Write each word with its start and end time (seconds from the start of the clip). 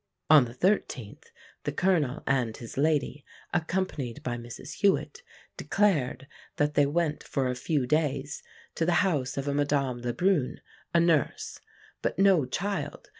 On 0.31 0.45
the 0.45 0.55
13th, 0.55 1.25
the 1.63 1.71
Colonel 1.71 2.23
and 2.25 2.57
his 2.57 2.75
lady, 2.75 3.23
accompanied 3.53 4.23
by 4.23 4.35
Mrs 4.35 4.81
Hewit, 4.81 5.21
declared 5.57 6.25
that 6.55 6.73
they 6.73 6.87
went 6.87 7.21
for 7.23 7.47
a 7.49 7.55
few 7.55 7.85
days 7.85 8.41
to 8.73 8.83
the 8.83 8.93
house 9.05 9.37
of 9.37 9.47
a 9.47 9.53
Madame 9.53 10.01
la 10.01 10.11
Brune, 10.11 10.59
a 10.91 10.99
nurse 10.99 11.59
but 12.01 12.17
no 12.17 12.47
child, 12.47 12.99
M. 13.05 13.09